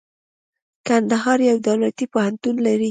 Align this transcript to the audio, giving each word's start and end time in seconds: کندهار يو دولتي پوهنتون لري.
کندهار 0.87 1.39
يو 1.49 1.57
دولتي 1.67 2.05
پوهنتون 2.13 2.55
لري. 2.65 2.79